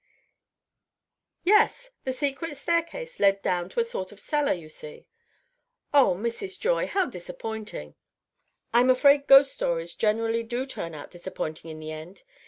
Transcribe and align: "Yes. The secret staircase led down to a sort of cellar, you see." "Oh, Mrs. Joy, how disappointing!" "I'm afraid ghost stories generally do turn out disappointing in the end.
"Yes. 1.43 1.91
The 2.05 2.11
secret 2.11 2.57
staircase 2.57 3.19
led 3.19 3.43
down 3.43 3.69
to 3.69 3.79
a 3.79 3.83
sort 3.83 4.11
of 4.11 4.19
cellar, 4.19 4.51
you 4.51 4.67
see." 4.67 5.05
"Oh, 5.93 6.15
Mrs. 6.15 6.59
Joy, 6.59 6.87
how 6.87 7.05
disappointing!" 7.05 7.93
"I'm 8.73 8.89
afraid 8.89 9.27
ghost 9.27 9.53
stories 9.53 9.93
generally 9.93 10.41
do 10.41 10.65
turn 10.65 10.95
out 10.95 11.11
disappointing 11.11 11.69
in 11.69 11.77
the 11.79 11.91
end. 11.91 12.23